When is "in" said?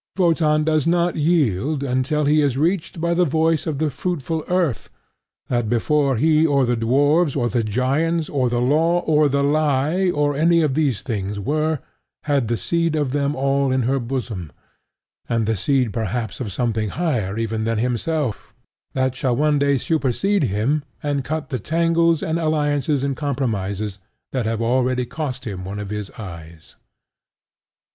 13.71-13.83